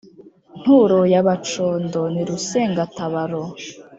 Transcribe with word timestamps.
Nturo 0.57 0.99
ya 1.13 1.21
Bacondo 1.27 2.01
ni 2.13 2.21
Rusengatabaro 2.29 3.43